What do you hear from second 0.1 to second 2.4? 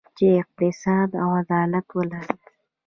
چې اقتصاد او عدالت ولري.